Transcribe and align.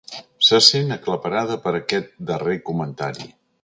Se 0.47 0.59
sent 0.67 0.89
aclaparada 0.95 1.59
per 1.67 1.77
aquest 1.83 2.13
darrer 2.33 2.61
comentari. 2.73 3.35